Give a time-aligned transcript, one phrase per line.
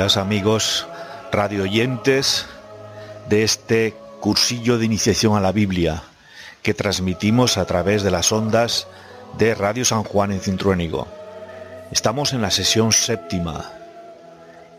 [0.00, 0.86] Días amigos
[1.30, 2.46] radio oyentes
[3.28, 6.04] de este cursillo de iniciación a la Biblia
[6.62, 8.86] que transmitimos a través de las ondas
[9.36, 11.06] de Radio San Juan en Cintruénigo.
[11.92, 13.72] Estamos en la sesión séptima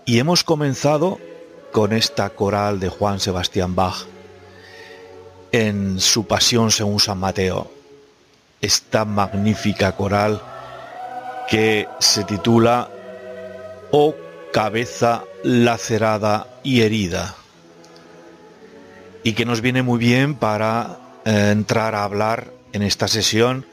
[0.05, 1.19] y hemos comenzado
[1.71, 4.07] con esta coral de Juan Sebastián Bach
[5.51, 7.71] en su Pasión según San Mateo.
[8.59, 10.41] Esta magnífica coral
[11.47, 12.89] que se titula
[13.91, 14.15] Oh
[14.51, 17.35] cabeza lacerada y herida.
[19.23, 23.65] Y que nos viene muy bien para eh, entrar a hablar en esta sesión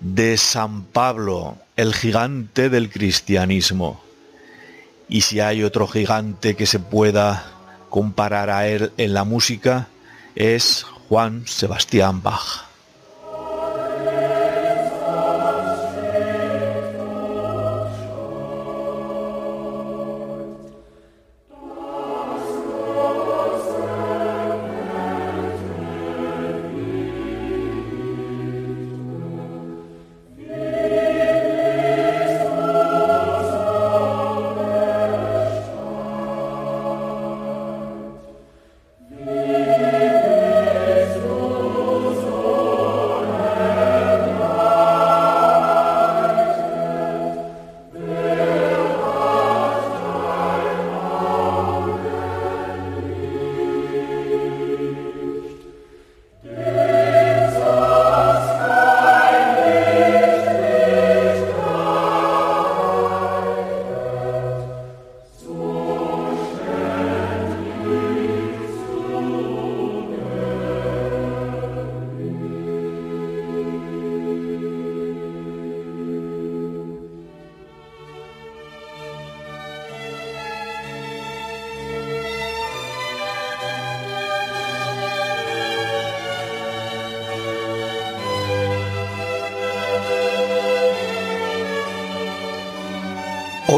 [0.00, 4.02] de San Pablo, el gigante del cristianismo.
[5.08, 7.52] Y si hay otro gigante que se pueda
[7.88, 9.88] comparar a él en la música,
[10.34, 12.67] es Juan Sebastián Bach.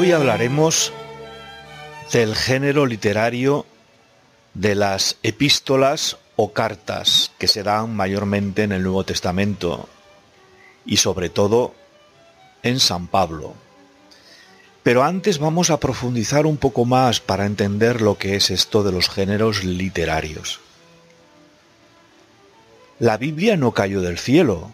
[0.02, 0.94] Hoy hablaremos
[2.10, 3.66] del género literario
[4.54, 9.90] de las epístolas o cartas que se dan mayormente en el Nuevo Testamento
[10.86, 11.74] y sobre todo
[12.62, 13.52] en San Pablo.
[14.82, 18.92] Pero antes vamos a profundizar un poco más para entender lo que es esto de
[18.92, 20.60] los géneros literarios.
[22.98, 24.70] La Biblia no cayó del cielo,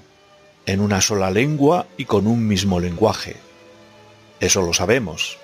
[0.66, 3.44] en una sola lengua y con un mismo lenguaje.
[4.40, 5.38] Eso lo sabemos.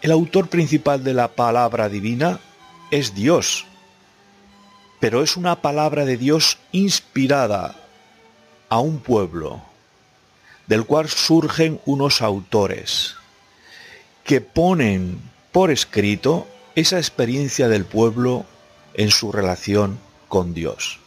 [0.00, 2.40] El autor principal de la palabra divina
[2.90, 3.66] es Dios,
[5.00, 7.76] pero es una palabra de Dios inspirada
[8.68, 9.62] a un pueblo,
[10.66, 13.16] del cual surgen unos autores
[14.24, 15.20] que ponen
[15.52, 18.46] por escrito esa experiencia del pueblo
[18.94, 20.98] en su relación con Dios.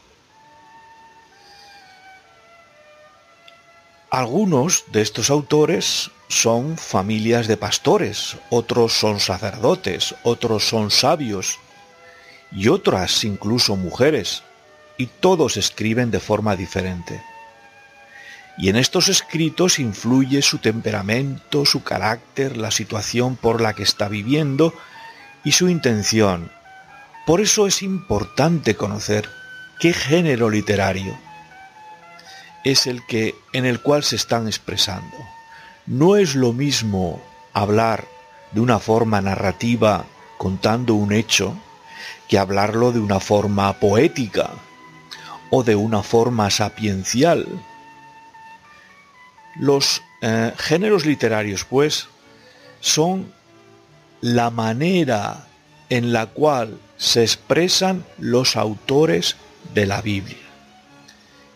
[4.09, 11.59] Algunos de estos autores son familias de pastores, otros son sacerdotes, otros son sabios
[12.51, 14.43] y otras incluso mujeres,
[14.97, 17.21] y todos escriben de forma diferente.
[18.57, 24.07] Y en estos escritos influye su temperamento, su carácter, la situación por la que está
[24.07, 24.73] viviendo
[25.43, 26.51] y su intención.
[27.27, 29.29] Por eso es importante conocer
[29.79, 31.17] qué género literario
[32.63, 35.15] es el que en el cual se están expresando.
[35.87, 37.21] No es lo mismo
[37.53, 38.05] hablar
[38.51, 40.05] de una forma narrativa
[40.37, 41.57] contando un hecho
[42.27, 44.51] que hablarlo de una forma poética
[45.49, 47.47] o de una forma sapiencial.
[49.55, 52.09] Los eh, géneros literarios, pues,
[52.81, 53.31] son
[54.19, 55.47] la manera
[55.89, 59.37] en la cual se expresan los autores
[59.73, 60.37] de la Biblia.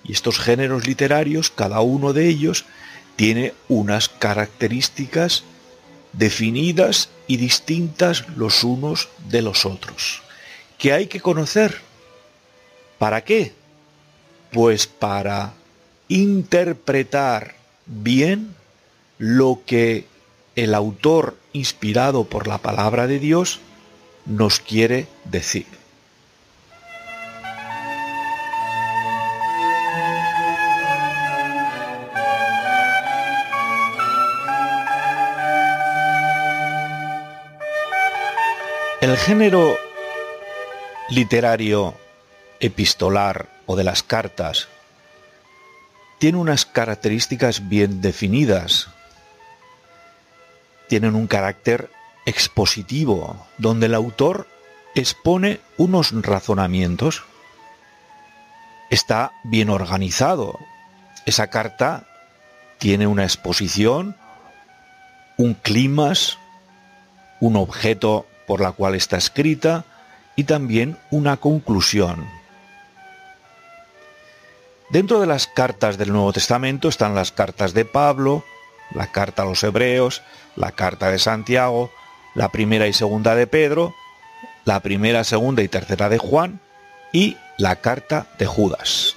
[0.03, 2.65] Y estos géneros literarios, cada uno de ellos,
[3.21, 5.43] tiene unas características
[6.11, 10.23] definidas y distintas los unos de los otros,
[10.79, 11.81] que hay que conocer.
[12.97, 13.53] ¿Para qué?
[14.51, 15.53] Pues para
[16.07, 17.53] interpretar
[17.85, 18.55] bien
[19.19, 20.07] lo que
[20.55, 23.59] el autor inspirado por la palabra de Dios
[24.25, 25.67] nos quiere decir.
[39.11, 39.77] El género
[41.09, 41.95] literario
[42.61, 44.69] epistolar o de las cartas
[46.17, 48.87] tiene unas características bien definidas.
[50.87, 51.89] Tienen un carácter
[52.25, 54.47] expositivo, donde el autor
[54.95, 57.25] expone unos razonamientos.
[58.89, 60.57] Está bien organizado.
[61.25, 62.07] Esa carta
[62.77, 64.15] tiene una exposición,
[65.35, 66.37] un climas,
[67.41, 69.85] un objeto por la cual está escrita
[70.35, 72.27] y también una conclusión.
[74.89, 78.43] Dentro de las cartas del Nuevo Testamento están las cartas de Pablo,
[78.93, 80.21] la carta a los Hebreos,
[80.57, 81.91] la carta de Santiago,
[82.35, 83.95] la primera y segunda de Pedro,
[84.65, 86.59] la primera, segunda y tercera de Juan
[87.13, 89.15] y la carta de Judas.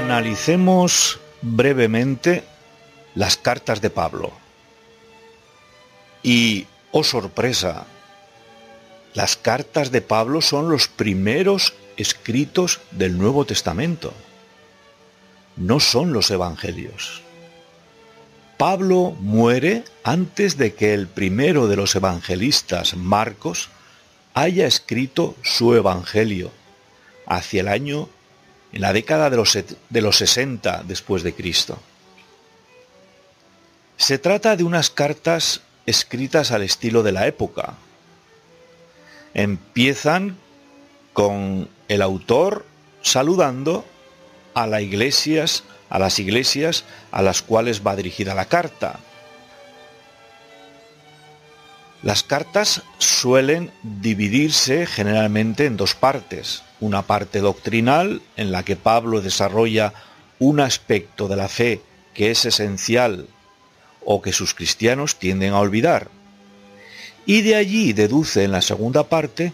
[0.00, 2.42] Analicemos brevemente
[3.14, 4.32] las cartas de Pablo.
[6.22, 7.84] Y, oh sorpresa,
[9.12, 14.14] las cartas de Pablo son los primeros escritos del Nuevo Testamento.
[15.56, 17.20] No son los evangelios.
[18.56, 23.68] Pablo muere antes de que el primero de los evangelistas, Marcos,
[24.32, 26.50] haya escrito su evangelio,
[27.26, 28.08] hacia el año,
[28.72, 29.58] en la década de los,
[29.88, 31.78] de los 60 después de Cristo.
[33.96, 37.74] Se trata de unas cartas escritas al estilo de la época.
[39.34, 40.36] Empiezan
[41.12, 42.64] con el autor
[43.02, 43.84] saludando
[44.54, 49.00] a a las iglesias a las cuales va dirigida la carta.
[52.02, 56.62] Las cartas suelen dividirse generalmente en dos partes.
[56.80, 59.92] Una parte doctrinal, en la que Pablo desarrolla
[60.38, 61.82] un aspecto de la fe
[62.14, 63.28] que es esencial
[64.02, 66.08] o que sus cristianos tienden a olvidar.
[67.26, 69.52] Y de allí deduce en la segunda parte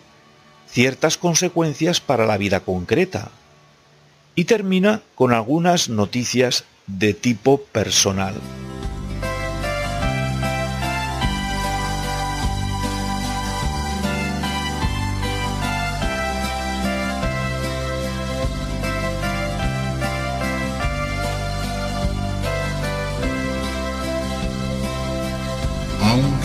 [0.69, 3.33] ciertas consecuencias para la vida concreta.
[4.37, 8.35] Y termina con algunas noticias de tipo personal.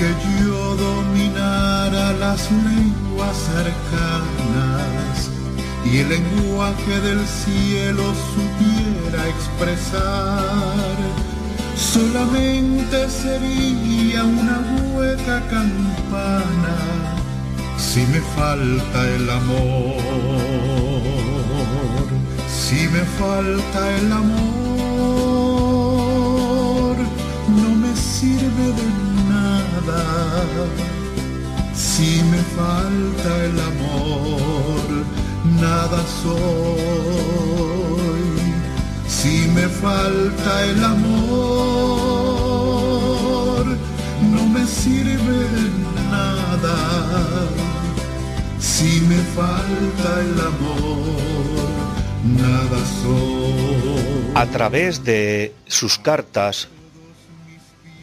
[0.02, 5.30] Que yo dominara las lenguas cercanas
[5.86, 8.04] y el lenguaje del cielo
[8.34, 10.96] supiera expresar,
[11.76, 14.58] solamente sería una
[14.96, 16.78] hueca campana
[17.78, 20.02] si me falta el amor,
[22.50, 24.51] si me falta el amor,
[32.92, 34.88] falta el amor,
[35.60, 36.32] nada soy.
[39.08, 41.26] Si me falta el amor,
[44.34, 45.48] no me sirve
[46.10, 46.78] nada.
[48.60, 51.70] Si me falta el amor,
[52.24, 54.32] nada soy.
[54.36, 56.68] A través de sus cartas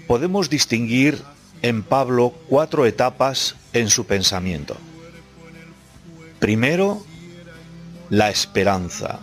[0.07, 1.23] podemos distinguir
[1.63, 4.77] en Pablo cuatro etapas en su pensamiento.
[6.39, 7.05] Primero,
[8.11, 9.21] la esperanza,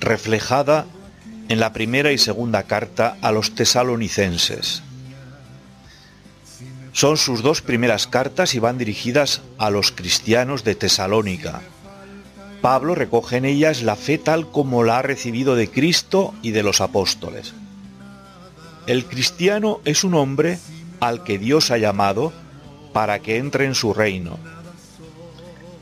[0.00, 0.86] reflejada
[1.48, 4.82] en la primera y segunda carta a los tesalonicenses.
[6.92, 11.60] Son sus dos primeras cartas y van dirigidas a los cristianos de Tesalónica.
[12.60, 16.64] Pablo recoge en ellas la fe tal como la ha recibido de Cristo y de
[16.64, 17.54] los apóstoles.
[18.86, 20.58] El cristiano es un hombre
[21.00, 22.32] al que Dios ha llamado
[22.92, 24.38] para que entre en su reino.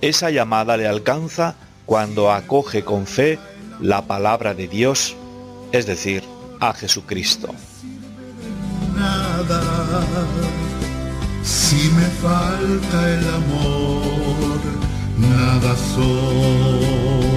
[0.00, 1.54] Esa llamada le alcanza
[1.86, 3.38] cuando acoge con fe
[3.80, 5.16] la palabra de Dios,
[5.72, 6.24] es decir,
[6.60, 7.48] a Jesucristo.
[11.42, 14.60] Si me falta el amor,
[15.18, 17.35] nada soy.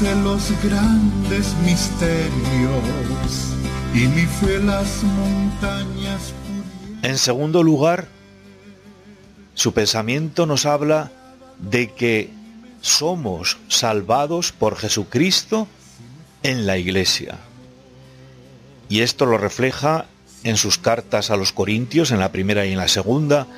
[0.00, 2.84] Los grandes misterios
[3.92, 4.06] y
[5.02, 6.32] montañas.
[7.02, 8.06] En segundo lugar,
[9.54, 11.10] su pensamiento nos habla
[11.58, 12.30] de que
[12.80, 15.66] somos salvados por Jesucristo
[16.44, 17.38] en la iglesia.
[18.88, 20.06] Y esto lo refleja
[20.44, 23.48] en sus cartas a los Corintios, en la primera y en la segunda,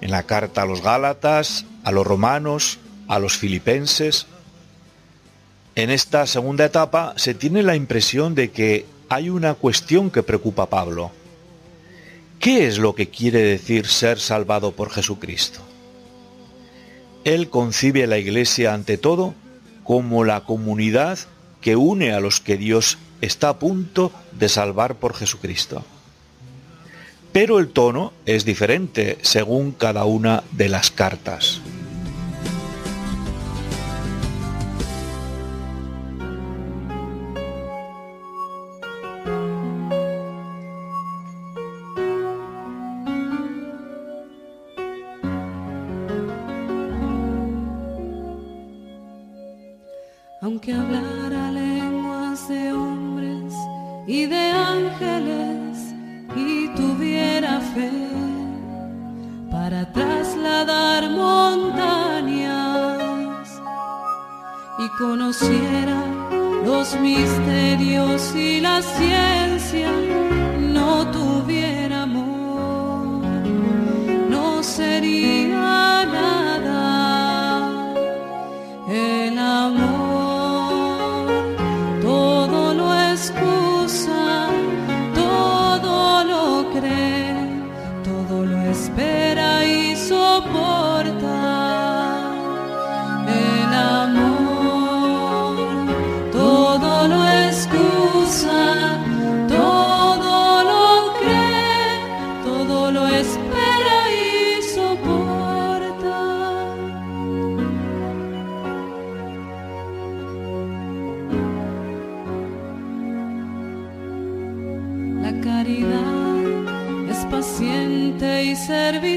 [0.00, 4.26] en la carta a los Gálatas, a los romanos, a los filipenses.
[5.80, 10.64] En esta segunda etapa se tiene la impresión de que hay una cuestión que preocupa
[10.64, 11.10] a Pablo.
[12.38, 15.60] ¿Qué es lo que quiere decir ser salvado por Jesucristo?
[17.24, 19.32] Él concibe la Iglesia ante todo
[19.82, 21.18] como la comunidad
[21.62, 25.82] que une a los que Dios está a punto de salvar por Jesucristo.
[27.32, 31.62] Pero el tono es diferente según cada una de las cartas.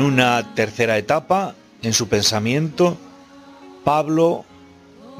[0.00, 2.96] una tercera etapa, en su pensamiento,
[3.84, 4.44] Pablo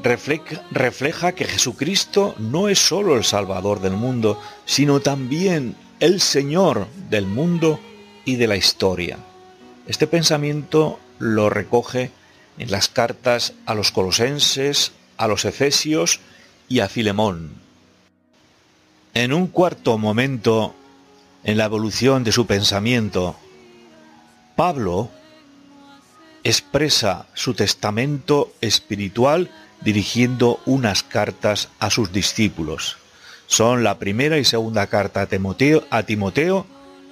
[0.01, 7.25] refleja, que Jesucristo no es sólo el Salvador del mundo, sino también el Señor del
[7.25, 7.79] mundo
[8.25, 9.17] y de la historia.
[9.87, 12.11] Este pensamiento lo recoge
[12.57, 16.19] en las cartas a los colosenses, a los efesios
[16.67, 17.53] y a Filemón.
[19.13, 20.73] En un cuarto momento
[21.43, 23.35] en la evolución de su pensamiento,
[24.55, 25.09] Pablo
[26.43, 29.49] expresa su testamento espiritual
[29.81, 32.97] dirigiendo unas cartas a sus discípulos.
[33.47, 35.27] Son la primera y segunda carta a
[36.03, 36.65] Timoteo,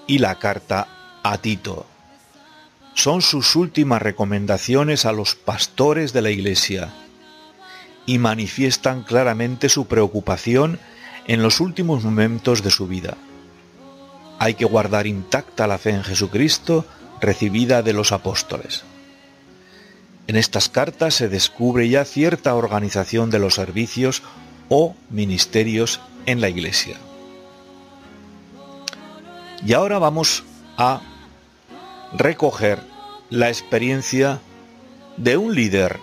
[0.08, 0.88] y la carta
[1.24, 1.86] a Tito.
[2.94, 6.94] Son sus últimas recomendaciones a los pastores de la Iglesia
[8.06, 10.80] y manifiestan claramente su preocupación
[11.28, 13.16] en los últimos momentos de su vida.
[14.40, 16.86] Hay que guardar intacta la fe en Jesucristo
[17.22, 18.84] recibida de los apóstoles.
[20.28, 24.24] En estas cartas se descubre ya cierta organización de los servicios
[24.70, 26.98] o ministerios en la Iglesia.
[29.66, 30.44] Y ahora vamos
[30.78, 31.02] a
[32.14, 32.80] recoger
[33.30, 34.40] la experiencia
[35.18, 36.00] de un líder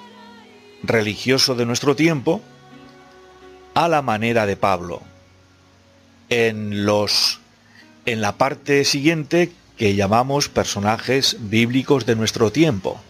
[0.83, 2.41] religioso de nuestro tiempo
[3.75, 5.03] a la manera de Pablo.
[6.29, 7.41] En los
[8.07, 13.01] en la parte siguiente que llamamos personajes bíblicos de nuestro tiempo.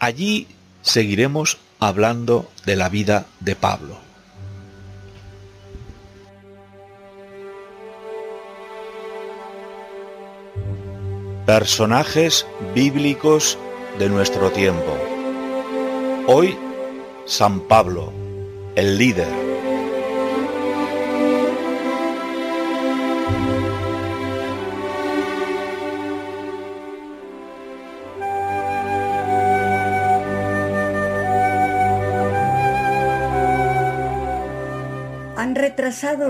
[0.00, 0.48] Allí
[0.82, 3.96] seguiremos hablando de la vida de Pablo.
[11.46, 13.56] Personajes bíblicos
[13.98, 14.98] de nuestro tiempo.
[16.26, 16.56] Hoy,
[17.26, 18.12] San Pablo,
[18.74, 19.51] el líder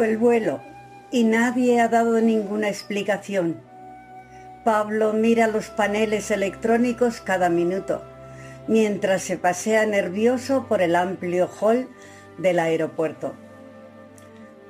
[0.03, 0.61] el vuelo
[1.13, 3.61] y nadie ha dado ninguna explicación.
[4.65, 8.03] Pablo mira los paneles electrónicos cada minuto.
[8.69, 11.89] mientras se pasea nervioso por el amplio hall
[12.39, 13.35] del aeropuerto.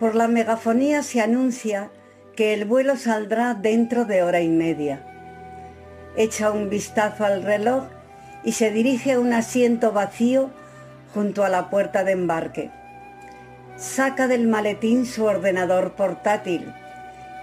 [0.00, 1.90] Por la megafonía se anuncia
[2.34, 5.04] que el vuelo saldrá dentro de hora y media.
[6.16, 7.84] Echa un vistazo al reloj
[8.44, 10.50] y se dirige a un asiento vacío
[11.12, 12.70] junto a la puerta de embarque.
[13.76, 16.72] Saca del maletín su ordenador portátil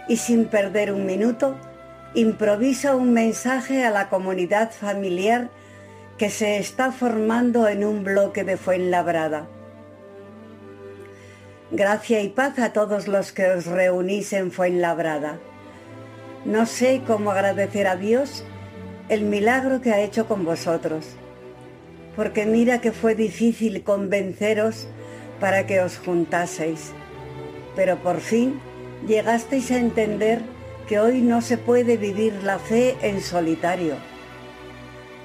[0.07, 1.55] y sin perder un minuto
[2.13, 5.49] improvisa un mensaje a la comunidad familiar
[6.17, 9.47] que se está formando en un bloque de Fuenlabrada.
[11.71, 15.39] Gracia y paz a todos los que os reunís en Fuenlabrada.
[16.45, 18.43] No sé cómo agradecer a Dios
[19.07, 21.05] el milagro que ha hecho con vosotros,
[22.15, 24.87] porque mira que fue difícil convenceros
[25.39, 26.93] para que os juntaseis,
[27.75, 28.59] pero por fin
[29.07, 30.41] llegasteis a entender
[30.87, 33.95] que hoy no se puede vivir la fe en solitario.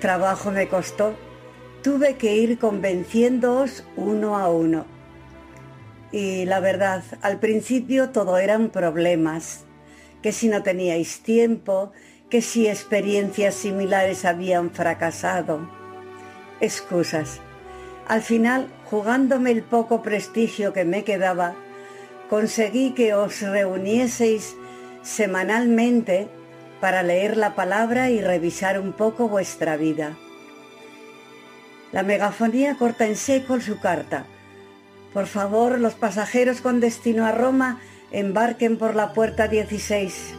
[0.01, 1.15] Trabajo me costó,
[1.83, 4.95] tuve que ir convenciéndoos uno a uno
[6.15, 9.65] y la verdad, al principio todo eran problemas,
[10.23, 11.91] que si no teníais tiempo,
[12.31, 15.69] que si experiencias similares habían fracasado.
[16.61, 17.41] Excusas.
[18.07, 21.55] Al final, jugándome el poco prestigio que me quedaba,
[22.29, 24.57] conseguí que os reunieseis
[25.03, 26.29] semanalmente
[26.81, 30.17] para leer la palabra y revisar un poco vuestra vida.
[31.93, 34.27] La megafonía corta en seco su carta
[35.15, 37.81] por favor, los pasajeros con destino a Roma
[38.11, 40.35] embarquen por la puerta 16.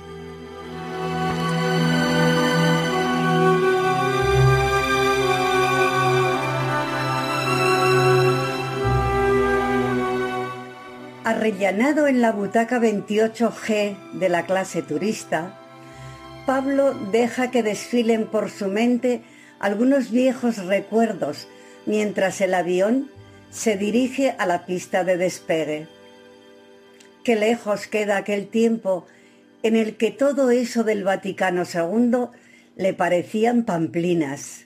[11.46, 15.56] Arrellanado en la butaca 28G de la clase turista,
[16.48, 19.22] Pablo deja que desfilen por su mente
[19.60, 21.48] algunos viejos recuerdos
[21.86, 23.12] mientras el avión
[23.52, 25.88] se dirige a la pista de despegue.
[27.24, 29.06] Qué lejos queda aquel tiempo
[29.62, 32.30] en el que todo eso del Vaticano II
[32.76, 34.66] le parecían pamplinas.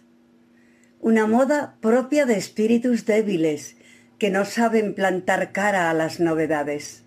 [1.01, 3.75] Una moda propia de espíritus débiles
[4.19, 7.03] que no saben plantar cara a las novedades.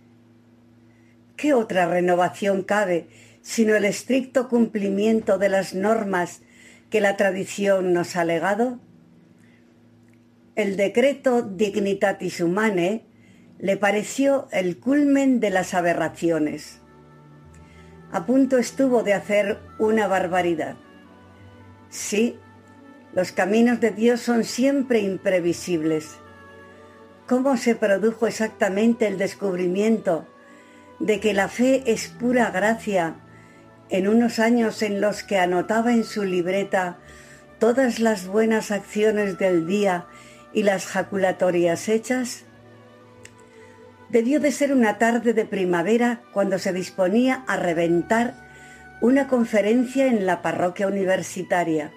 [1.37, 3.07] ¿Qué otra renovación cabe
[3.42, 6.42] sino el estricto cumplimiento de las normas
[6.90, 8.81] que la tradición nos ha legado?
[10.55, 13.05] el decreto Dignitatis Humanae
[13.59, 16.81] le pareció el culmen de las aberraciones.
[18.11, 20.77] A punto estuvo de hacer una barbaridad.
[21.88, 22.37] Sí,
[23.14, 26.18] los caminos de Dios son siempre imprevisibles.
[27.26, 30.26] ¿Cómo se produjo exactamente el descubrimiento
[30.98, 33.16] de que la fe es pura gracia
[33.90, 36.98] en unos años en los que anotaba en su libreta
[37.58, 40.06] todas las buenas acciones del día
[40.52, 42.44] y las jaculatorias hechas?
[44.08, 48.35] Debió de ser una tarde de primavera cuando se disponía a reventar
[49.00, 51.92] una conferencia en la parroquia universitaria.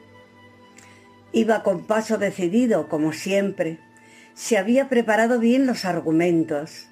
[1.32, 3.80] Iba con paso decidido, como siempre.
[4.36, 6.90] Se había preparado bien los argumentos.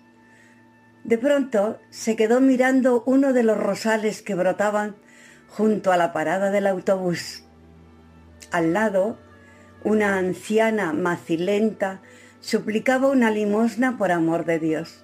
[1.04, 4.96] De pronto se quedó mirando uno de los rosales que brotaban
[5.50, 7.44] junto a la parada del autobús.
[8.52, 9.20] Al lado,
[9.84, 12.02] una anciana macilenta
[12.40, 15.04] suplicaba una limosna por amor de Dios.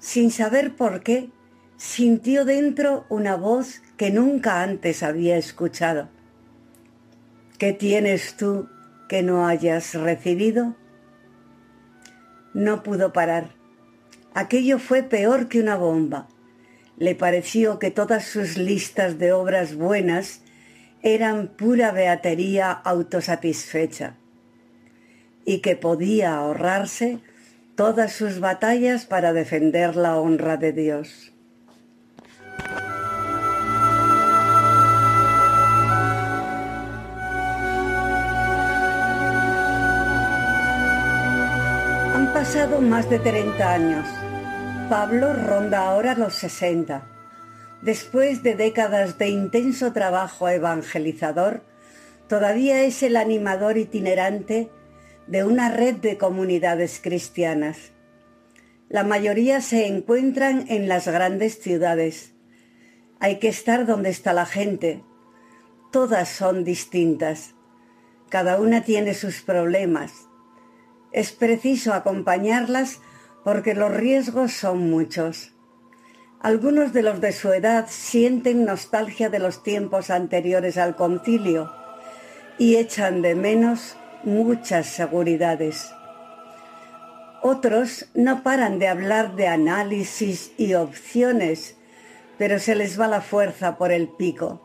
[0.00, 1.30] Sin saber por qué,
[1.76, 6.08] sintió dentro una voz que nunca antes había escuchado.
[7.58, 8.68] ¿Qué tienes tú
[9.08, 10.74] que no hayas recibido?
[12.56, 13.50] No pudo parar.
[14.32, 16.26] Aquello fue peor que una bomba.
[16.96, 20.40] Le pareció que todas sus listas de obras buenas
[21.02, 24.16] eran pura beatería autosatisfecha
[25.44, 27.18] y que podía ahorrarse
[27.74, 31.34] todas sus batallas para defender la honra de Dios.
[42.36, 44.06] Pasado más de 30 años.
[44.90, 47.02] Pablo ronda ahora los 60
[47.80, 51.62] después de décadas de intenso trabajo evangelizador,
[52.28, 54.70] todavía es el animador itinerante
[55.26, 57.92] de una red de comunidades cristianas.
[58.90, 62.34] La mayoría se encuentran en las grandes ciudades.
[63.18, 65.02] Hay que estar donde está la gente.
[65.90, 67.54] Todas son distintas.
[68.28, 70.25] Cada una tiene sus problemas.
[71.16, 73.00] Es preciso acompañarlas
[73.42, 75.54] porque los riesgos son muchos.
[76.40, 81.72] Algunos de los de su edad sienten nostalgia de los tiempos anteriores al concilio,
[82.58, 85.90] y echan de menos muchas seguridades.
[87.40, 91.76] Otros no paran de hablar de análisis y opciones,
[92.36, 94.60] pero se les va la fuerza por el pico.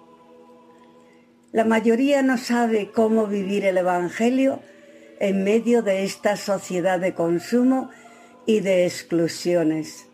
[1.54, 4.60] La mayoría no sabe cómo vivir el Evangelio
[5.22, 7.92] en medio de esta sociedad de consumo
[8.48, 10.08] y de exclusiones.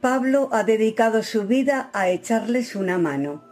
[0.00, 3.44] Pablo ha dedicado su vida a echarles una mano.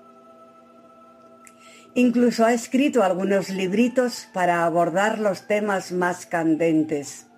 [1.95, 7.29] Incluso ha escrito algunos libritos para abordar los temas más candentes.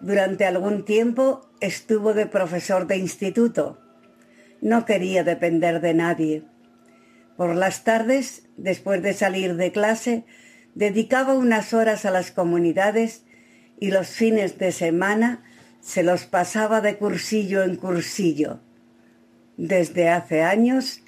[0.00, 3.78] Durante algún tiempo estuvo de profesor de instituto.
[4.60, 6.42] No quería depender de nadie.
[7.38, 10.26] Por las tardes, después de salir de clase,
[10.74, 13.24] dedicaba unas horas a las comunidades
[13.80, 15.42] y los fines de semana
[15.80, 18.60] se los pasaba de cursillo en cursillo.
[19.56, 21.02] Desde hace años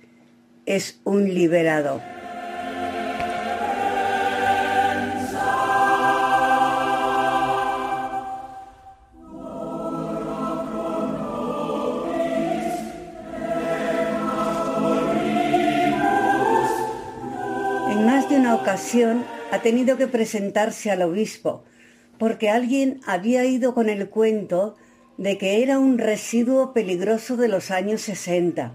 [0.66, 2.00] es un liberado.
[18.66, 21.64] ocasión ha tenido que presentarse al obispo
[22.18, 24.76] porque alguien había ido con el cuento
[25.18, 28.74] de que era un residuo peligroso de los años 60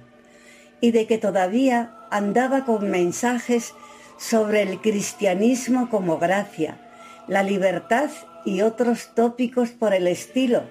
[0.80, 3.74] y de que todavía andaba con mensajes
[4.18, 6.80] sobre el cristianismo como gracia,
[7.28, 8.10] la libertad
[8.46, 10.64] y otros tópicos por el estilo,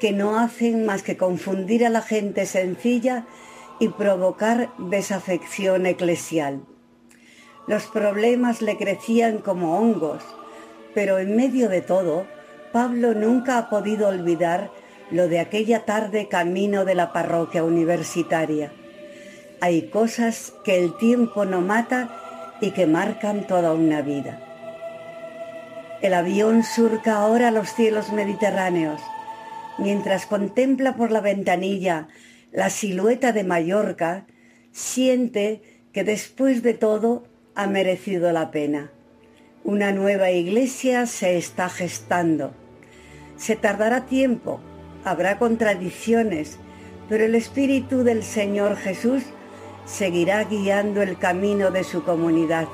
[0.00, 3.26] que no hacen más que confundir a la gente sencilla
[3.78, 6.62] y provocar desafección eclesial.
[7.66, 10.22] Los problemas le crecían como hongos,
[10.94, 12.26] pero en medio de todo,
[12.72, 14.70] Pablo nunca ha podido olvidar
[15.10, 18.72] lo de aquella tarde camino de la parroquia universitaria.
[19.60, 22.10] Hay cosas que el tiempo no mata
[22.60, 24.40] y que marcan toda una vida.
[26.02, 29.00] El avión surca ahora los cielos mediterráneos.
[29.78, 32.08] Mientras contempla por la ventanilla
[32.52, 34.26] la silueta de Mallorca,
[34.70, 37.24] siente que después de todo
[37.54, 38.90] ha merecido la pena.
[39.62, 42.52] Una nueva iglesia se está gestando.
[43.36, 44.60] Se tardará tiempo,
[45.04, 46.58] habrá contradicciones,
[47.08, 49.22] pero el Espíritu del Señor Jesús
[49.84, 52.66] seguirá guiando el camino de su comunidad.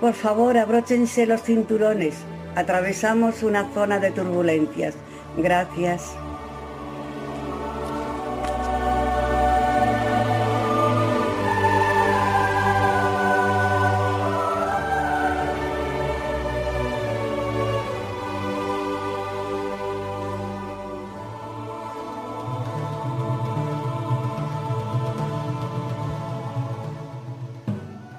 [0.00, 2.14] Por favor, abróchense los cinturones.
[2.54, 4.94] Atravesamos una zona de turbulencias.
[5.36, 6.14] Gracias.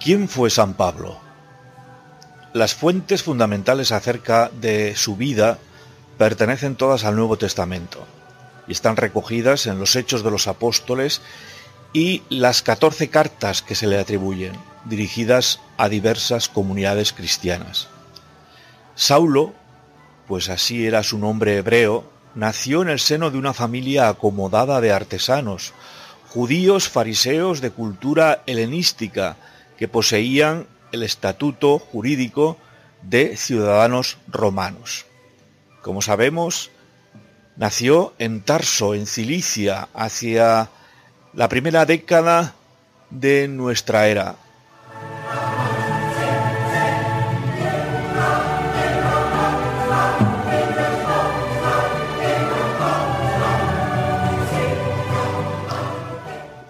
[0.09, 1.19] ¿Quién fue San Pablo?
[2.53, 5.59] Las fuentes fundamentales acerca de su vida
[6.17, 8.07] pertenecen todas al Nuevo Testamento
[8.67, 11.21] y están recogidas en los Hechos de los Apóstoles
[11.93, 14.53] y las 14 cartas que se le atribuyen,
[14.85, 17.87] dirigidas a diversas comunidades cristianas.
[18.95, 19.53] Saulo,
[20.27, 24.91] pues así era su nombre hebreo, nació en el seno de una familia acomodada de
[24.91, 25.73] artesanos,
[26.29, 29.37] judíos fariseos de cultura helenística,
[29.79, 32.57] que poseían el estatuto jurídico
[33.01, 35.05] de ciudadanos romanos.
[35.81, 36.69] Como sabemos,
[37.55, 40.69] nació en Tarso, en Cilicia, hacia
[41.33, 42.55] la primera década
[43.09, 44.35] de nuestra era.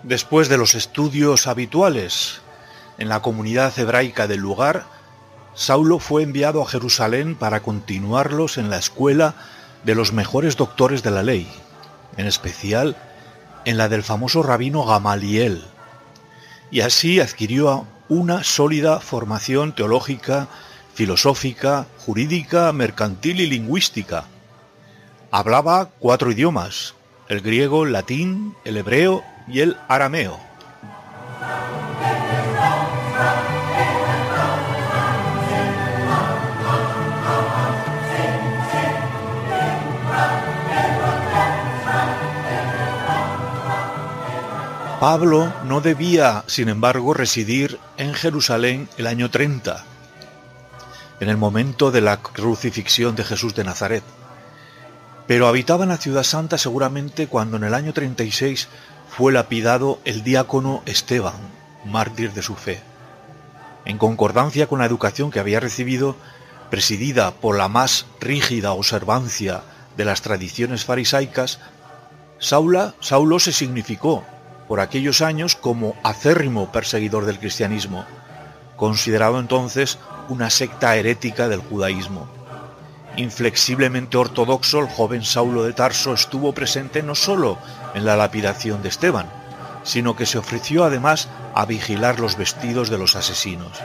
[0.04, 2.44] Después de los estudios habituales
[3.00, 4.86] en la comunidad hebraica del lugar,
[5.56, 9.36] Saulo fue enviado a Jerusalén para continuarlos en la escuela
[9.84, 11.48] de los mejores doctores de la ley,
[12.18, 12.96] en especial
[13.66, 15.64] en la del famoso rabino Gamaliel,
[16.72, 20.48] y así adquirió una sólida formación teológica,
[20.94, 24.26] filosófica, jurídica, mercantil y lingüística.
[25.32, 26.96] Hablaba cuatro idiomas,
[27.28, 30.49] el griego, el latín, el hebreo y el arameo.
[45.00, 49.86] Pablo no debía, sin embargo, residir en Jerusalén el año 30,
[51.22, 54.04] en el momento de la crucifixión de Jesús de Nazaret,
[55.26, 58.68] pero habitaba en la ciudad santa seguramente cuando en el año 36
[59.10, 61.40] fue lapidado el diácono Esteban,
[61.86, 62.82] mártir de su fe.
[63.86, 66.18] en concordancia con la educación que había recibido,
[66.70, 69.62] presidida por la más rígida observancia
[69.96, 71.60] de las tradiciones farisaicas,
[72.38, 74.26] Saula, Saulo se significó
[74.70, 78.06] por aquellos años como acérrimo perseguidor del cristianismo,
[78.78, 79.98] considerado entonces
[80.30, 82.30] una secta herética del judaísmo.
[83.18, 87.58] Inflexiblemente ortodoxo, el joven Saulo de Tarso estuvo presente no sólo
[87.96, 89.26] en la lapidación de Esteban,
[89.82, 93.80] sino que se ofreció además a vigilar los vestidos de los asesinos.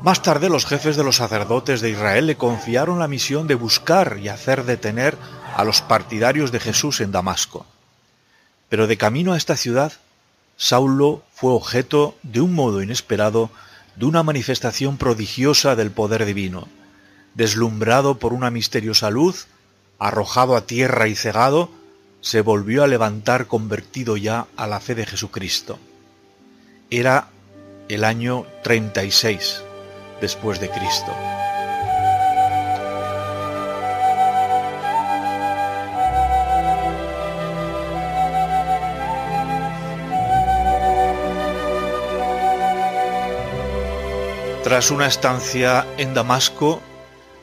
[0.00, 4.16] Más tarde los jefes de los sacerdotes de Israel le confiaron la misión de buscar
[4.18, 5.18] y hacer detener
[5.54, 7.66] a los partidarios de Jesús en Damasco.
[8.68, 9.92] Pero de camino a esta ciudad,
[10.56, 13.50] Saulo fue objeto, de un modo inesperado,
[13.96, 16.68] de una manifestación prodigiosa del poder divino.
[17.34, 19.46] Deslumbrado por una misteriosa luz,
[19.98, 21.70] arrojado a tierra y cegado,
[22.20, 25.78] se volvió a levantar convertido ya a la fe de Jesucristo.
[26.90, 27.28] Era
[27.88, 29.62] el año 36
[30.20, 31.12] después de Cristo.
[44.68, 46.82] Tras una estancia en Damasco,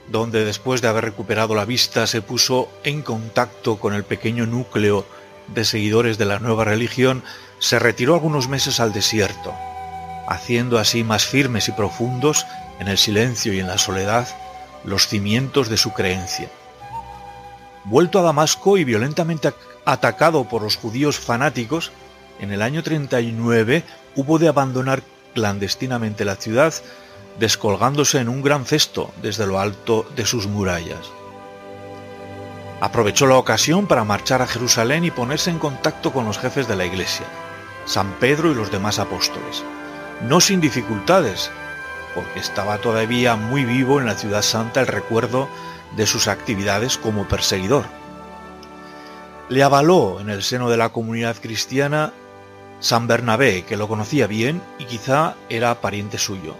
[0.10, 5.08] donde después de haber recuperado la vista se puso en contacto con el pequeño núcleo
[5.48, 7.24] de seguidores de la nueva religión,
[7.58, 9.56] se retiró algunos meses al desierto,
[10.28, 12.46] haciendo así más firmes y profundos,
[12.80, 14.28] en el silencio y en la soledad,
[14.84, 16.52] los cimientos de su creencia.
[17.86, 19.52] Vuelto a Damasco y violentamente
[19.84, 21.92] atacado por los judíos fanáticos,
[22.40, 23.84] en el año 39
[24.16, 25.02] hubo de abandonar
[25.34, 26.72] clandestinamente la ciudad
[27.40, 31.12] descolgándose en un gran cesto desde lo alto de sus murallas.
[32.82, 36.76] Aprovechó la ocasión para marchar a Jerusalén y ponerse en contacto con los jefes de
[36.76, 37.26] la Iglesia,
[37.86, 39.64] San Pedro y los demás apóstoles,
[40.22, 41.52] no sin dificultades,
[42.14, 45.48] porque estaba todavía muy vivo en la ciudad santa el recuerdo
[45.96, 47.86] de sus actividades como perseguidor.
[49.50, 52.14] Le avaló en el seno de la comunidad cristiana
[52.80, 56.56] San Bernabé, que lo conocía bien y quizá era pariente suyo.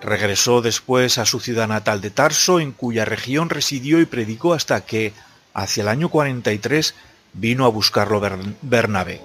[0.00, 4.82] Regresó después a su ciudad natal de Tarso, en cuya región residió y predicó hasta
[4.82, 5.12] que,
[5.54, 6.94] hacia el año 43,
[7.32, 8.20] vino a buscarlo
[8.62, 9.20] Bernabé.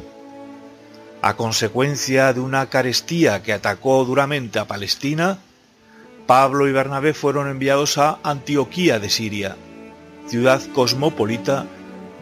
[1.21, 5.37] A consecuencia de una carestía que atacó duramente a Palestina,
[6.25, 9.55] Pablo y Bernabé fueron enviados a Antioquía de Siria,
[10.27, 11.67] ciudad cosmopolita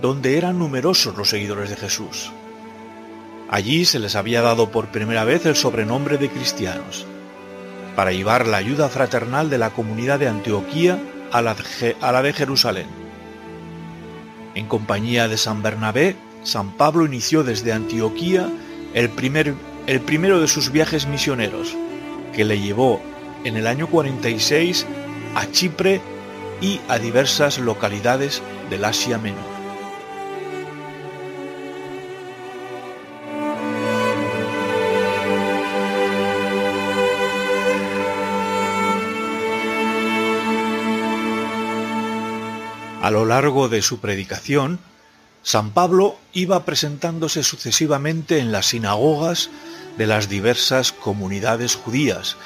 [0.01, 2.31] donde eran numerosos los seguidores de Jesús.
[3.49, 7.05] Allí se les había dado por primera vez el sobrenombre de cristianos
[7.95, 10.99] para llevar la ayuda fraternal de la comunidad de Antioquía
[11.31, 12.87] a la, de Jerusalén.
[14.55, 18.49] En compañía de San Bernabé, San Pablo inició desde Antioquía
[18.93, 19.53] el, primer,
[19.87, 21.75] el primero de sus viajes misioneros,
[22.33, 23.01] que le llevó
[23.43, 24.85] en el año 46
[25.35, 26.01] a Chipre
[26.61, 29.50] y a diversas localidades del Asia Menor.
[43.01, 44.79] A lo largo de su predicación,
[45.41, 49.49] San Pablo iba presentándose sucesivamente en las sinagogas
[49.97, 52.37] de las diversas comunidades judías,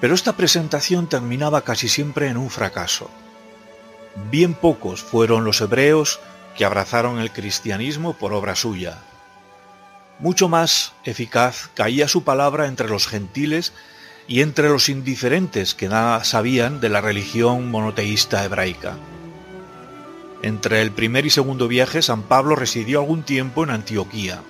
[0.00, 3.08] pero esta presentación terminaba casi siempre en un fracaso.
[4.32, 6.18] Bien pocos fueron los hebreos
[6.56, 8.98] que abrazaron el cristianismo por obra suya.
[10.18, 13.72] Mucho más eficaz caía su palabra entre los gentiles
[14.26, 18.96] y entre los indiferentes que nada sabían de la religión monoteísta hebraica.
[20.42, 24.42] Entre el primer y segundo viaje, San Pablo residió algún tiempo en Antioquía,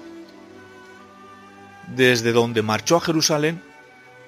[1.94, 3.62] desde donde marchó a Jerusalén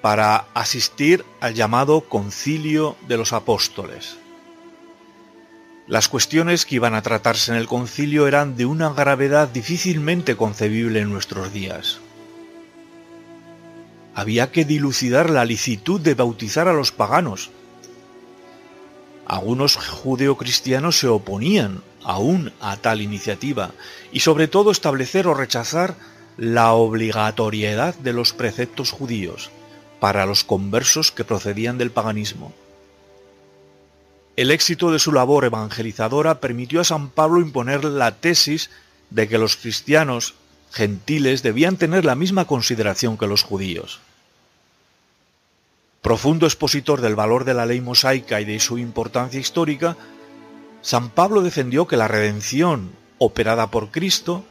[0.01, 4.17] para asistir al llamado Concilio de los Apóstoles.
[5.87, 10.99] Las cuestiones que iban a tratarse en el concilio eran de una gravedad difícilmente concebible
[10.99, 11.99] en nuestros días.
[14.15, 17.51] Había que dilucidar la licitud de bautizar a los paganos,
[19.25, 23.71] algunos judeocristianos se oponían aún a tal iniciativa
[24.11, 25.95] y sobre todo establecer o rechazar
[26.37, 29.51] la obligatoriedad de los preceptos judíos
[29.99, 32.53] para los conversos que procedían del paganismo.
[34.35, 38.69] El éxito de su labor evangelizadora permitió a San Pablo imponer la tesis
[39.11, 40.35] de que los cristianos
[40.71, 43.99] gentiles debían tener la misma consideración que los judíos.
[46.01, 49.95] Profundo expositor del valor de la ley mosaica y de su importancia histórica,
[50.81, 54.43] San Pablo defendió que la redención operada por Cristo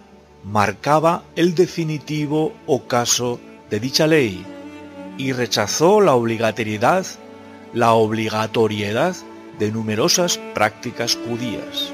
[0.44, 4.46] marcaba el definitivo ocaso de dicha ley
[5.18, 7.04] y rechazó la obligatoriedad,
[7.74, 9.16] la obligatoriedad
[9.58, 11.92] de numerosas prácticas judías.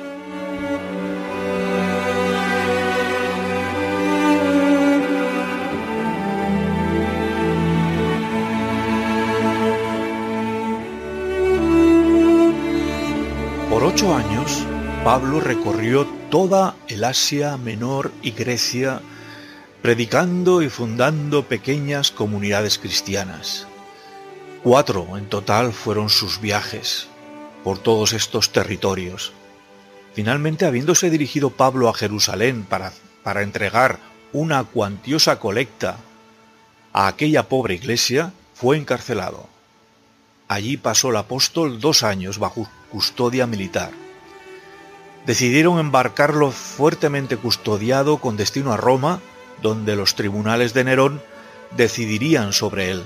[14.14, 14.64] Años,
[15.04, 19.00] Pablo recorrió toda el Asia Menor y Grecia,
[19.82, 23.66] predicando y fundando pequeñas comunidades cristianas.
[24.62, 27.08] Cuatro en total fueron sus viajes
[27.64, 29.32] por todos estos territorios.
[30.14, 32.92] Finalmente, habiéndose dirigido Pablo a Jerusalén para,
[33.22, 33.98] para entregar
[34.32, 35.96] una cuantiosa colecta
[36.92, 39.48] a aquella pobre iglesia, fue encarcelado.
[40.48, 43.90] Allí pasó el apóstol dos años bajo custodia militar.
[45.26, 49.20] Decidieron embarcarlo fuertemente custodiado con destino a Roma,
[49.60, 51.20] donde los tribunales de Nerón
[51.76, 53.04] decidirían sobre él.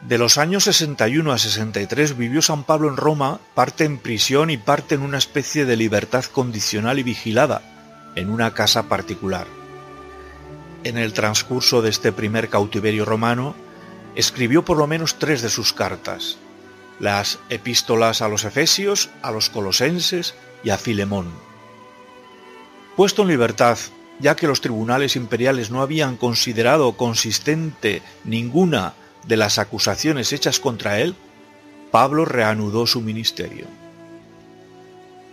[0.00, 4.56] De los años 61 a 63 vivió San Pablo en Roma, parte en prisión y
[4.56, 7.60] parte en una especie de libertad condicional y vigilada,
[8.14, 9.46] en una casa particular.
[10.84, 13.54] En el transcurso de este primer cautiverio romano,
[14.14, 16.38] escribió por lo menos tres de sus cartas,
[16.98, 21.30] las epístolas a los Efesios, a los Colosenses y a Filemón.
[22.96, 23.78] Puesto en libertad,
[24.18, 28.94] ya que los tribunales imperiales no habían considerado consistente ninguna
[29.26, 31.14] de las acusaciones hechas contra él,
[31.90, 33.66] Pablo reanudó su ministerio.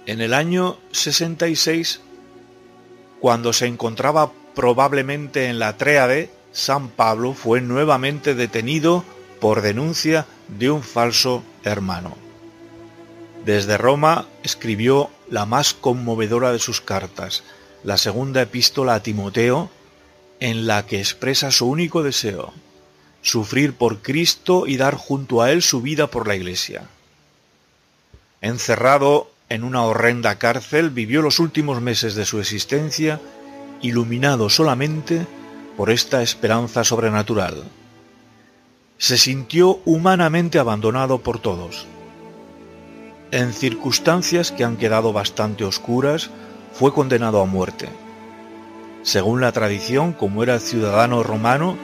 [0.06, 2.02] En el año 66,
[3.22, 9.06] cuando se encontraba probablemente en la Tréade, San Pablo fue nuevamente detenido
[9.40, 12.16] por denuncia de un falso hermano.
[13.46, 17.44] Desde Roma escribió la más conmovedora de sus cartas,
[17.84, 19.70] la segunda epístola a Timoteo,
[20.40, 22.54] en la que expresa su único deseo,
[23.22, 26.84] sufrir por Cristo y dar junto a Él su vida por la Iglesia.
[28.42, 33.20] Encerrado en una horrenda cárcel, vivió los últimos meses de su existencia
[33.82, 35.28] iluminado solamente
[35.78, 37.64] por esta esperanza sobrenatural.
[39.04, 41.88] Se sintió humanamente abandonado por todos.
[43.32, 46.30] En circunstancias que han quedado bastante oscuras,
[46.72, 47.90] fue condenado a muerte.
[49.02, 51.76] Según la tradición, como era ciudadano romano,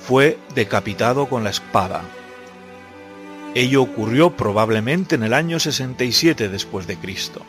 [0.00, 2.02] fue decapitado con la espada.
[3.54, 7.42] Ello ocurrió probablemente en el año 67 después de Cristo.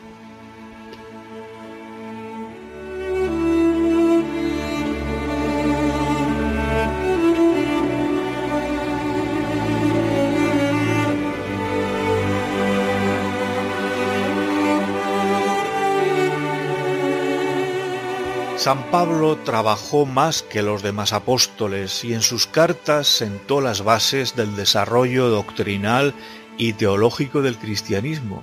[18.66, 24.34] San Pablo trabajó más que los demás apóstoles y en sus cartas sentó las bases
[24.34, 26.14] del desarrollo doctrinal
[26.58, 28.42] y teológico del cristianismo.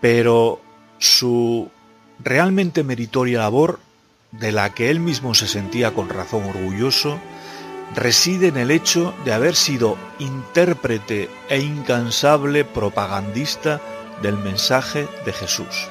[0.00, 0.62] Pero
[0.96, 1.68] su
[2.18, 3.78] realmente meritoria labor,
[4.32, 7.18] de la que él mismo se sentía con razón orgulloso,
[7.94, 13.82] reside en el hecho de haber sido intérprete e incansable propagandista
[14.22, 15.90] del mensaje de Jesús.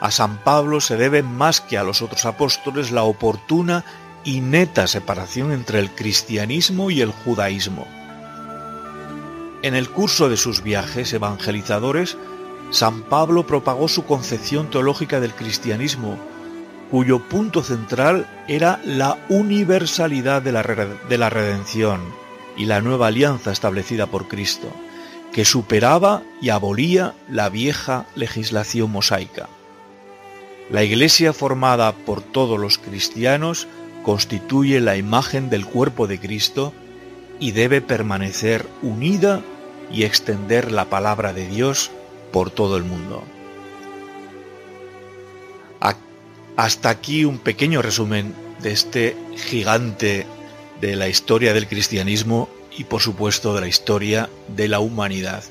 [0.00, 3.84] A San Pablo se debe más que a los otros apóstoles la oportuna
[4.24, 7.86] y neta separación entre el cristianismo y el judaísmo.
[9.62, 12.16] En el curso de sus viajes evangelizadores,
[12.70, 16.16] San Pablo propagó su concepción teológica del cristianismo,
[16.90, 22.00] cuyo punto central era la universalidad de la, de la redención
[22.56, 24.68] y la nueva alianza establecida por Cristo,
[25.32, 29.48] que superaba y abolía la vieja legislación mosaica.
[30.70, 33.66] La Iglesia formada por todos los cristianos
[34.02, 36.74] constituye la imagen del cuerpo de Cristo
[37.40, 39.42] y debe permanecer unida
[39.90, 41.90] y extender la palabra de Dios
[42.32, 43.24] por todo el mundo.
[46.56, 50.26] Hasta aquí un pequeño resumen de este gigante
[50.80, 55.44] de la historia del cristianismo y por supuesto de la historia de la humanidad.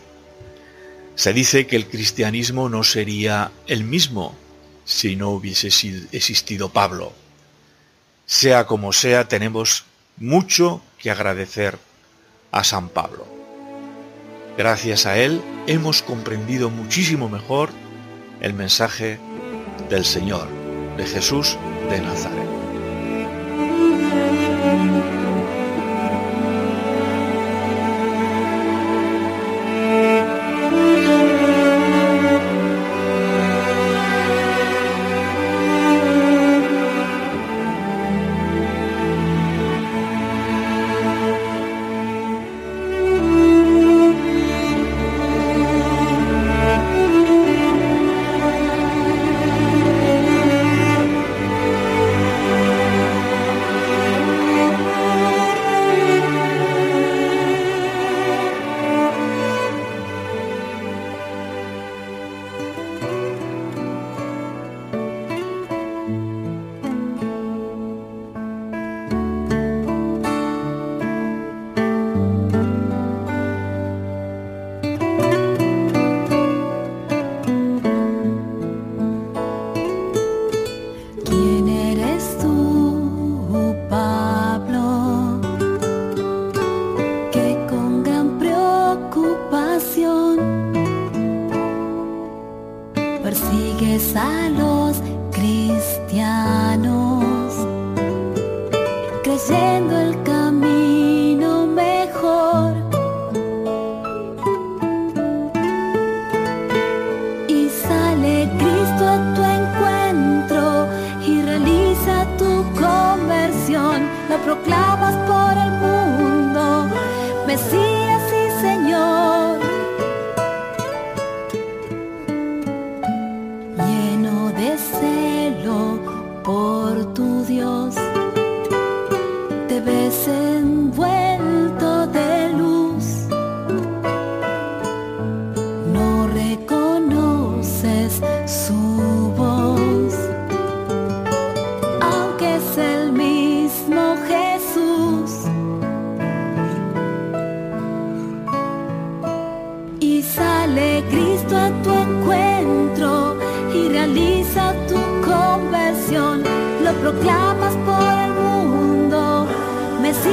[1.16, 4.36] Se dice que el cristianismo no sería el mismo
[4.88, 7.12] si no hubiese existido Pablo.
[8.26, 9.84] Sea como sea, tenemos
[10.16, 11.78] mucho que agradecer
[12.52, 13.28] a San Pablo.
[14.58, 17.70] Gracias a él hemos comprendido muchísimo mejor
[18.40, 19.20] el mensaje
[19.90, 20.48] del Señor,
[20.96, 21.58] de Jesús
[21.90, 22.57] de Nazaret.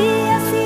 [0.04, 0.63] Mesías y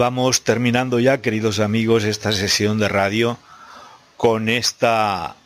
[0.00, 3.36] vamos terminando ya, queridos amigos, esta sesión de radio
[4.16, 5.36] con esta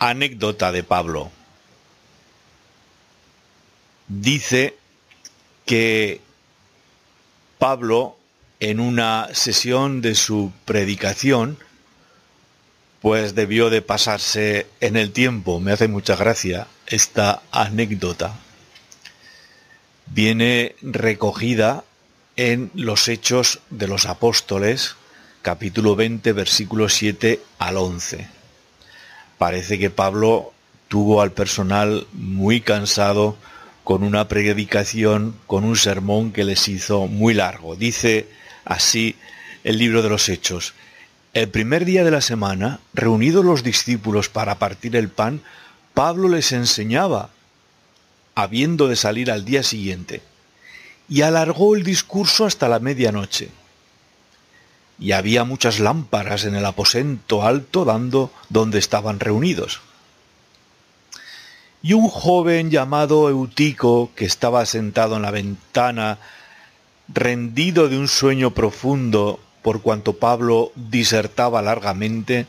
[0.00, 1.30] anécdota de Pablo.
[4.08, 4.76] Dice
[5.64, 6.20] que
[7.60, 8.16] Pablo,
[8.58, 11.56] en una sesión de su predicación,
[13.00, 15.60] pues debió de pasarse en el tiempo.
[15.60, 18.34] Me hace mucha gracia esta anécdota.
[20.06, 21.84] Viene recogida
[22.36, 24.96] en los Hechos de los Apóstoles,
[25.42, 28.26] capítulo 20, versículos 7 al 11.
[29.38, 30.52] Parece que Pablo
[30.88, 33.36] tuvo al personal muy cansado
[33.84, 37.76] con una predicación, con un sermón que les hizo muy largo.
[37.76, 38.28] Dice
[38.64, 39.16] así
[39.64, 40.74] el libro de los Hechos.
[41.32, 45.42] El primer día de la semana, reunidos los discípulos para partir el pan,
[45.94, 47.30] Pablo les enseñaba,
[48.34, 50.22] habiendo de salir al día siguiente
[51.10, 53.50] y alargó el discurso hasta la medianoche.
[54.98, 59.80] Y había muchas lámparas en el aposento alto dando donde estaban reunidos.
[61.82, 66.18] Y un joven llamado Eutico, que estaba sentado en la ventana,
[67.08, 72.46] rendido de un sueño profundo por cuanto Pablo disertaba largamente,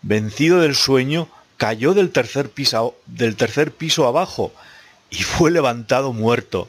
[0.00, 1.28] vencido del sueño,
[1.58, 4.52] cayó del tercer piso, del tercer piso abajo
[5.10, 6.68] y fue levantado muerto.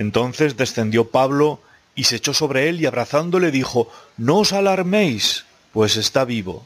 [0.00, 1.60] Entonces descendió Pablo
[1.94, 5.44] y se echó sobre él y abrazándole dijo, No os alarméis,
[5.74, 6.64] pues está vivo.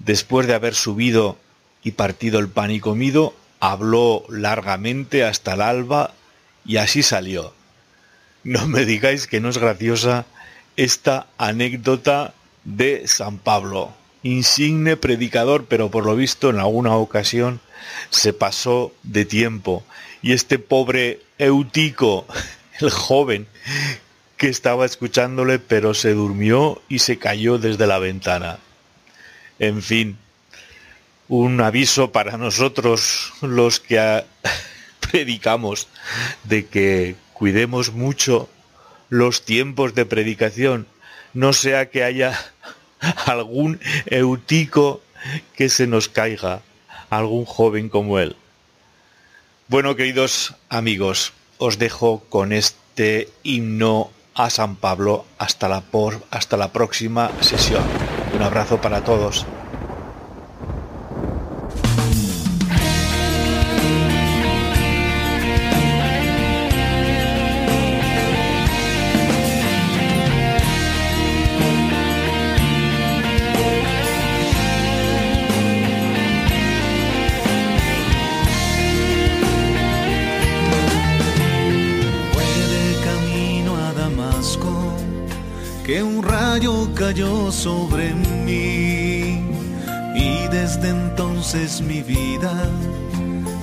[0.00, 1.38] Después de haber subido
[1.84, 6.12] y partido el pan y comido, habló largamente hasta el alba
[6.66, 7.54] y así salió.
[8.42, 10.26] No me digáis que no es graciosa
[10.76, 12.34] esta anécdota
[12.64, 13.92] de San Pablo,
[14.24, 17.60] insigne predicador, pero por lo visto en alguna ocasión
[18.08, 19.84] se pasó de tiempo.
[20.22, 22.26] Y este pobre Eutico,
[22.80, 23.46] el joven,
[24.36, 28.58] que estaba escuchándole, pero se durmió y se cayó desde la ventana.
[29.58, 30.16] En fin,
[31.28, 34.24] un aviso para nosotros los que
[35.12, 35.88] predicamos
[36.44, 38.48] de que cuidemos mucho
[39.10, 40.86] los tiempos de predicación,
[41.34, 42.38] no sea que haya
[43.26, 45.02] algún eutico
[45.54, 46.62] que se nos caiga,
[47.10, 48.36] algún joven como él.
[49.70, 55.84] Bueno, queridos amigos, os dejo con este himno a San Pablo hasta la,
[56.32, 57.84] hasta la próxima sesión.
[58.34, 59.46] Un abrazo para todos.
[86.60, 88.12] Rayo cayó sobre
[88.44, 89.40] mí
[90.14, 92.52] y desde entonces mi vida,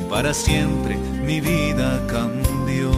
[0.10, 2.92] para siempre mi vida cambió.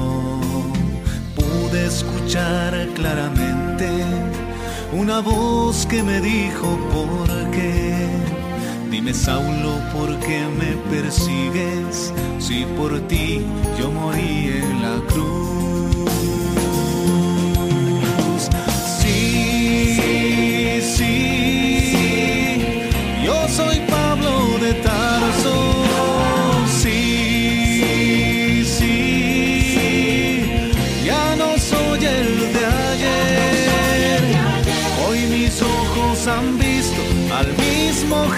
[1.36, 3.90] Pude escuchar claramente
[4.94, 8.08] una voz que me dijo por qué.
[8.90, 12.14] Dime Saulo, ¿por qué me persigues?
[12.40, 13.46] Si por ti
[13.78, 15.59] yo morí en la cruz.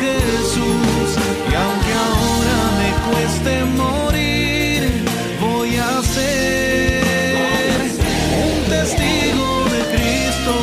[0.01, 1.09] Jesús
[1.49, 3.53] y aunque ahora me cueste
[3.84, 4.82] morir,
[5.39, 7.01] voy a ser
[8.43, 10.55] un testigo de Cristo.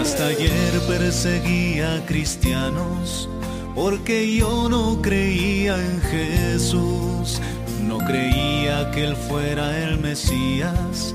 [0.00, 3.05] Hasta ayer perseguía cristianos
[3.76, 7.40] porque yo no creía en Jesús,
[7.82, 11.14] no creía que Él fuera el Mesías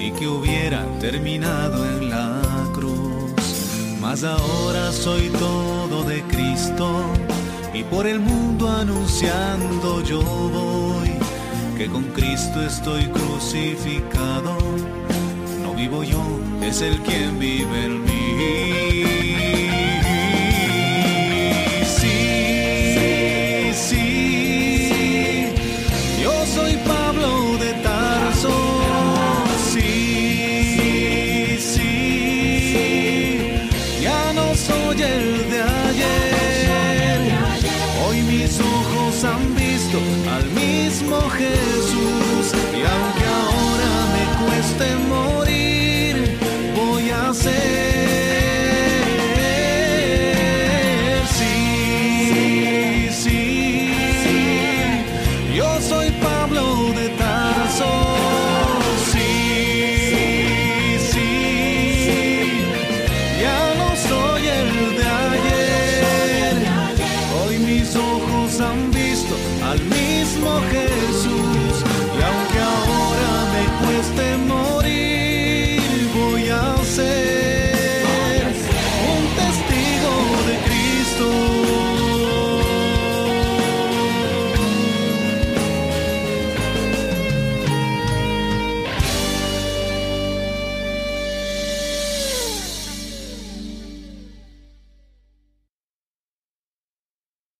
[0.00, 2.40] y que hubiera terminado en la
[2.72, 3.98] cruz.
[4.00, 7.02] Mas ahora soy todo de Cristo
[7.74, 11.10] y por el mundo anunciando yo voy
[11.76, 14.56] que con Cristo estoy crucificado.
[15.62, 16.22] No vivo yo,
[16.62, 19.39] es el quien vive en mí.